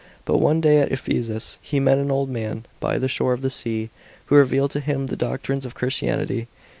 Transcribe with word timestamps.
But 0.25 0.39
one 0.39 0.61
day 0.61 0.79
at 0.79 0.91
Ephesus, 0.91 1.59
he 1.61 1.79
met 1.79 1.99
an 1.99 2.09
old 2.09 2.27
man 2.27 2.65
by 2.79 2.97
the 2.97 3.07
shore 3.07 3.33
of 3.33 3.43
the 3.43 3.51
sea, 3.51 3.91
who 4.25 4.35
revealed 4.35 4.71
to 4.71 4.79
him 4.79 5.05
the 5.05 5.15
doctrines 5.15 5.63
of 5.63 5.75
Christianity. 5.75 6.47